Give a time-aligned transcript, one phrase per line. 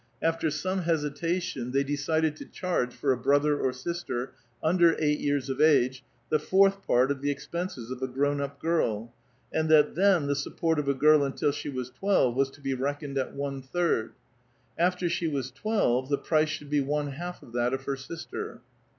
[0.19, 5.47] After some hesitation, they decided to charge for a )»rother or sister, under eight years
[5.47, 9.13] of iige, the fourth part of the expenses of a grown up girl,
[9.53, 12.73] and that then the support of a girl until she was twelve was to be
[12.73, 14.13] reckoned at one third;
[14.75, 18.61] after she was twelve, the price should be one half of that of her sister.